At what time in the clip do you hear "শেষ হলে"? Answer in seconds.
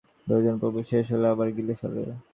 0.89-1.27